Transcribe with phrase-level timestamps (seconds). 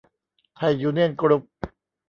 [0.55, 1.43] ไทยยูเนี่ยน กรุ๊ป